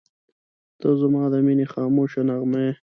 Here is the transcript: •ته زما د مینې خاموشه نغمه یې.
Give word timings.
•ته 0.79 0.87
زما 1.01 1.23
د 1.33 1.35
مینې 1.45 1.65
خاموشه 1.73 2.21
نغمه 2.29 2.59
یې. 2.65 2.73